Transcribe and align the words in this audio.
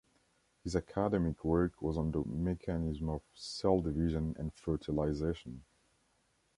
His 0.63 0.75
academic 0.75 1.45
work 1.45 1.79
was 1.79 1.95
on 1.95 2.09
the 2.09 2.23
mechanisms 2.25 3.07
of 3.07 3.21
cell 3.35 3.81
division 3.81 4.35
and 4.39 4.51
fertilisation. 4.51 5.63